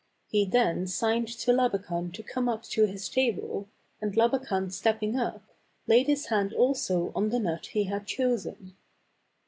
[0.29, 3.67] He then signed to Labakan to come up to his table,
[4.01, 5.43] and Labakan stepping up,
[5.85, 8.75] laid his hand also on the nut he had chosen.